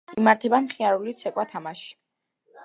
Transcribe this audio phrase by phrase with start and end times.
[0.19, 1.93] იმართება მხიარული ცეკვა-თამაში.